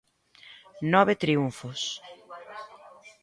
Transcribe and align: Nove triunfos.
Nove 0.93 1.13
triunfos. 1.23 1.79